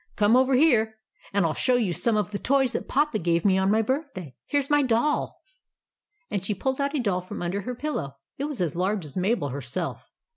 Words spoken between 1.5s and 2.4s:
show you some of the